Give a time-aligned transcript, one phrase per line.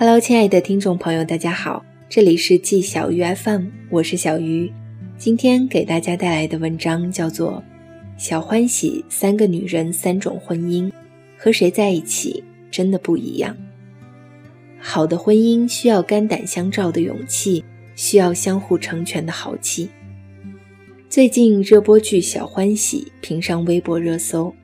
[0.00, 4.72] Hello，亲爱的听众朋友，大家好，这里是季小鱼 FM，我是小鱼。
[5.18, 7.60] 今天给大家带来的文章叫做
[8.16, 10.88] 《小欢喜：三个女人，三种婚姻，
[11.36, 13.52] 和谁在一起真的不一样》。
[14.78, 17.64] 好的婚姻需要肝胆相照的勇气，
[17.96, 19.90] 需要相互成全的豪气。
[21.08, 24.54] 最近热播剧《小欢喜》评上微博热搜，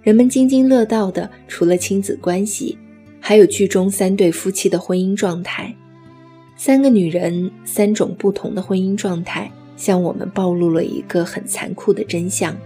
[0.00, 2.78] 人们津津乐道的除了亲子关系。
[3.28, 5.76] 还有剧中三对夫妻的婚姻状态，
[6.56, 12.56] 三个女人，三种不同的婚姻状态，向我们暴露了一个很残酷的真相：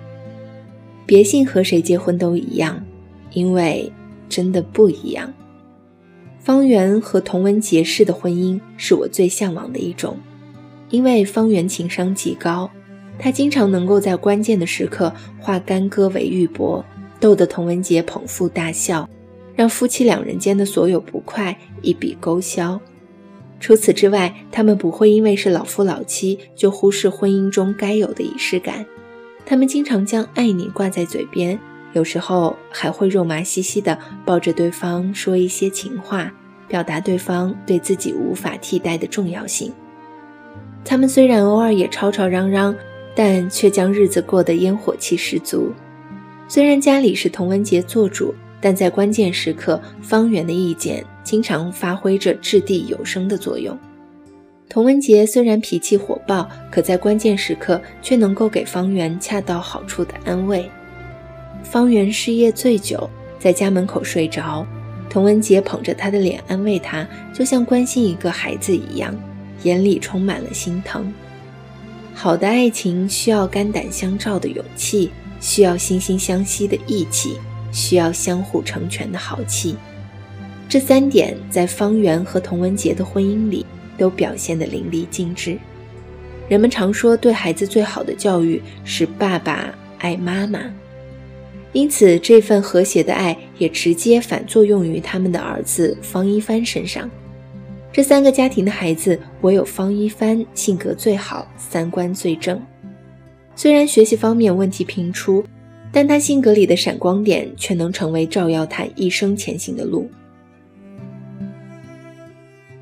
[1.05, 2.81] 别信和谁结婚都一样，
[3.33, 3.91] 因为
[4.29, 5.35] 真的不一样。
[6.39, 10.17] 方圆和童文杰式的婚姻是我最向往的一种，
[10.91, 12.71] 因为方圆情商极高，
[13.19, 16.85] 他经常能够在关键的时刻化干戈为玉帛，
[17.19, 19.11] 逗得童文杰捧腹大笑。
[19.55, 22.81] 让夫妻两人间的所有不快一笔勾销。
[23.61, 28.85] 除此之外，他们不会因为是老夫老妻就忽视婚姻中该有的仪式感。
[29.47, 31.59] 他们经常将“爱你”挂在嘴边，
[31.93, 36.33] 有时候还会肉麻兮兮地抱着对方说一些情话，
[36.67, 39.73] 表达对方对自己无法替代的重要性。
[40.85, 42.75] 他们虽然偶尔也吵吵嚷嚷，
[43.15, 45.71] 但却将日子过得烟火气十足。
[46.49, 48.35] 虽然家里是童文杰做主。
[48.63, 53.77] 但在关键时刻，方圆的意见经常发挥着掷地有声的作用。
[54.69, 60.71] 童文杰虽然脾气火爆，可在关键时刻却能够给方圆恰到好处的安慰。
[61.65, 64.65] 方圆失业醉酒，在家门口睡着，
[65.11, 69.13] 童文杰捧着他的脸安慰他，就像关心一个孩子一样，
[69.65, 71.13] 眼里充满了心疼。
[72.15, 75.11] 好的爱情需要肝胆相照的勇气，
[75.41, 77.37] 需要惺惺相惜的义气。
[77.73, 79.75] 需要相互成全的豪气，
[80.69, 83.67] 这三点在方圆和童文杰的婚姻里
[83.99, 85.59] 都表现得淋漓尽致。
[86.49, 90.61] 人们常说，对孩子最好的教育是爸爸爱妈妈，
[91.73, 97.11] 因此这份和谐的爱也直接反作用于他们的儿子方一帆身上。
[97.91, 102.61] 这三个家庭的孩子，唯有方一帆性格最好，三观最正。
[103.57, 105.43] 虽然学习方面问题频出。
[105.93, 110.11] 但他性格里的闪光点，却能成为照耀他一生前行的路。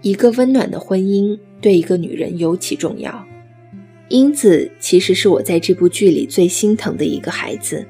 [0.01, 3.27] 一个温暖的婚姻对一个女人尤其重要。
[4.09, 7.87] 英子其实是我在这部剧里最心疼的一个孩子，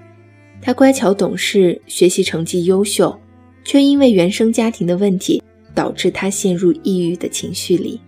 [0.60, 3.18] 她乖巧懂事，学习成绩优秀，
[3.64, 5.42] 却因为原生家庭的问题，
[5.74, 8.00] 导致她陷入抑郁的情绪里。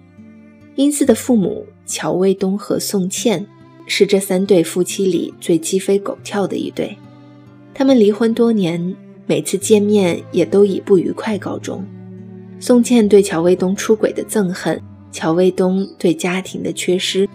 [0.74, 3.46] 英子的父母乔卫东和宋茜。
[3.94, 6.96] 是这三对夫妻里最鸡飞狗跳的一对，
[7.74, 11.84] 他们离婚多年，每次见面也都以不愉快告终。
[12.58, 14.80] 宋茜对乔卫东出轨的憎恨，
[15.12, 17.28] 乔卫东对家庭的缺失，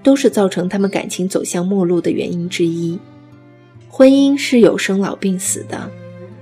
[0.00, 2.96] 都是造成他们感情走向末路的原因之一。
[3.88, 5.90] 婚姻是有生老病死的，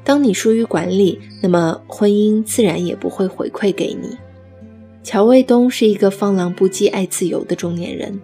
[0.05, 4.15] 当你疏于管理，那么婚姻自然也不会回馈给你。
[5.03, 8.21] 乔卫东是一个放浪不羁、爱自由的中年人。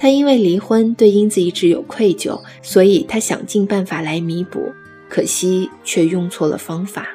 [0.00, 4.72] 他因为离婚对英子一直有愧疚，所以他想尽办法来弥补，
[5.08, 7.08] 可惜却用错了方法。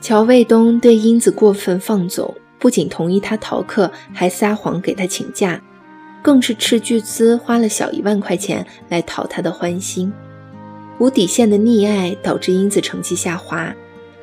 [0.00, 5.62] 乔卫东对英子过分放纵，不仅同意他逃课，还撒谎给他请假，
[6.20, 10.12] 更是斥巨资花了小一万块钱来讨他的欢心。
[10.98, 13.72] 无底线的溺爱导致英子成绩下滑，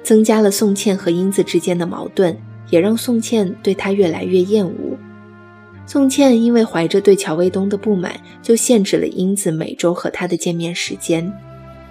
[0.03, 2.35] 增加了宋茜和英子之间的矛盾，
[2.69, 4.90] 也让宋茜对他越来越厌恶。
[5.91, 11.29] 宋茜因为怀着对乔卫东的不满，就限制了英子每周和他的见面时间。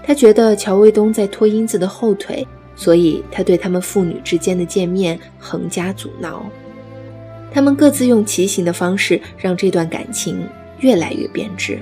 [0.03, 6.43] 她觉得乔卫东在拖英子的后腿，所以她对他们父女之间的见面横加阻挠。
[7.53, 10.43] 他们各自用畸形的方式，让这段感情
[10.79, 11.79] 越来越变质。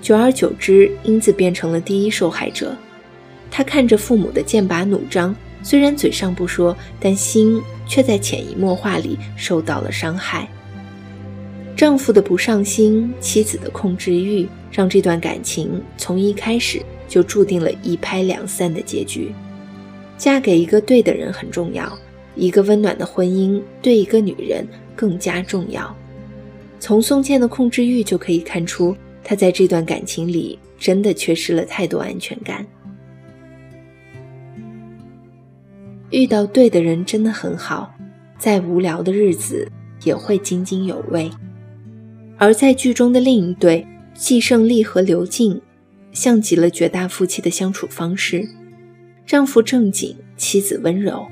[0.00, 2.74] 久而久之，英子变成了第一受害者。
[3.50, 10.48] 她看着父母的剑拔弩张，虽然嘴上不说，但心却在潜移默化里受到了伤害。
[11.76, 19.30] 丈夫的不上心，妻子的控制欲，让这段感情从一开始就注定了一拍两散的结局。
[20.16, 21.86] 嫁给一个对的人很重要，
[22.34, 25.94] 一个温暖的婚姻对一个女人更加重要。
[26.80, 32.66] 从宋茜的控制欲就可以看出，她在这段感情里真的缺失了太多安全感。
[36.08, 37.92] 遇到对的人真的很好，
[38.38, 39.70] 再无聊的日子
[40.04, 41.30] 也会津津有味。
[42.38, 45.60] 而在剧中的另一对季胜利和刘静，
[46.12, 48.46] 像极了绝大夫妻的相处方式。
[49.26, 51.26] 丈夫正经，妻子温柔。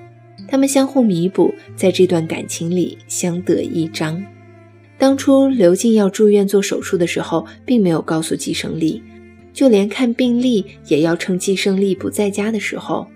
[0.49, 4.23] 他们相互弥补，在这段感情里相得益彰。
[4.99, 9.03] 当初刘静要住院做手术的时候，并没有告诉季胜利，
[9.53, 13.07] 就连看病历也要趁季胜利不在家的时候。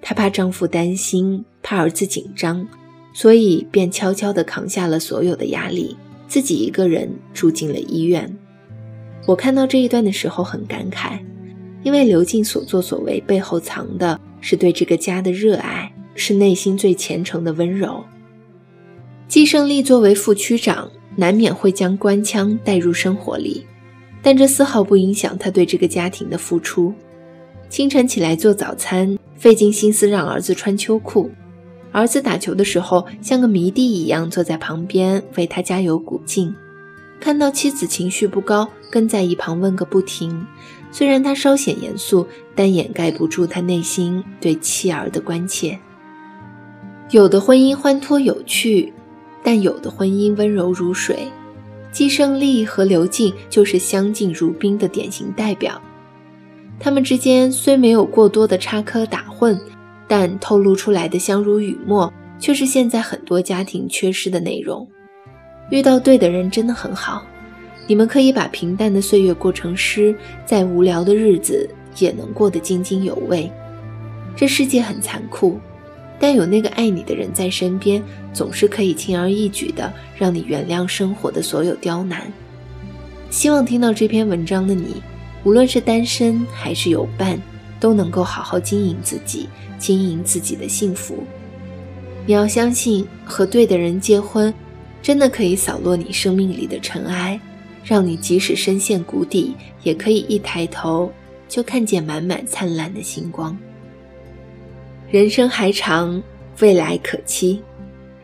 [0.00, 2.66] 她怕丈夫担心，怕儿子紧张，
[3.12, 5.96] 所以便悄悄地扛下了所有的压力，
[6.28, 8.32] 自己一个人住进了医院。
[9.26, 11.18] 我看到这一段的时候很感慨，
[11.82, 18.04] 因为刘静所作所为背后藏的是对这个家的热爱，是内心最虔诚的温柔。
[19.26, 23.66] 季胜利作为副区长，难免会将官腔带入生活里，
[24.22, 26.94] 但这丝毫不影响他对这个家庭的付出。
[27.68, 31.28] 清晨起来做早餐，费尽心思让儿子穿秋裤；
[31.92, 36.54] 儿子打球的时候，像个迷弟一样坐在旁边为他加油鼓劲。
[37.20, 40.46] 看到妻子情绪不高，跟在一旁问个不停。
[40.92, 45.78] 虽然他稍显严肃，但掩盖不住他内心对妻儿的关切。
[47.10, 48.92] 有的婚姻欢脱有趣，
[49.42, 51.28] 但有的婚姻温柔如水。
[51.90, 55.80] 季胜利和刘静就是相敬如宾的典型代表。
[56.78, 59.58] 他们之间虽没有过多的插科打诨，
[60.08, 64.88] 但透露出来的相濡以沫，却是现在很多家庭缺失的内容。
[65.70, 67.24] 遇到对的人真的很好，
[67.86, 70.14] 你们可以把平淡的岁月过成诗，
[70.46, 71.68] 再无聊的日子
[71.98, 73.52] 也能过得津津有味。
[74.34, 75.60] 这世界很残酷，
[76.18, 78.02] 但有那个爱你的人在身边，
[78.32, 82.32] 总是可以轻而易举的让你原谅生活的所有刁难。
[83.30, 85.02] 希望听到这篇文章的你，
[85.44, 87.38] 无论是单身还是有伴，
[87.80, 89.48] 都能够好好经营自己，
[89.78, 91.22] 经营自己的幸福。
[92.26, 94.52] 你要相信，和对的人结婚。
[95.00, 97.40] 真的可以扫落你生命里的尘埃，
[97.84, 99.54] 让你即使深陷谷底，
[99.84, 101.10] 也可以一抬头
[101.48, 103.56] 就看见满满灿烂的星光。
[105.08, 106.20] 人生还长，
[106.60, 107.62] 未来可期。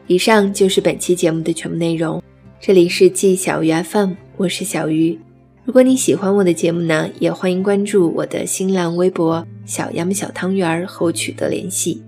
[0.09, 2.21] 以上就是本期节目的全部内容。
[2.61, 5.19] 这里是季小鱼 FM，我是小鱼。
[5.65, 12.03] 如果你喜欢我的节目呢，也欢迎关注我的新浪微博“小杨小汤圆儿”和我取得联系。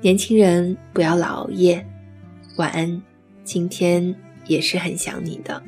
[0.00, 1.86] 年轻人不要老熬夜，
[2.56, 3.00] 晚安。
[3.44, 4.12] 今天
[4.48, 5.62] 也是很想你的。